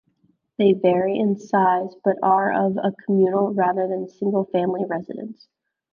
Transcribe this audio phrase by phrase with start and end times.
[0.57, 5.47] They vary in size but are of a communal rather than single-family residence.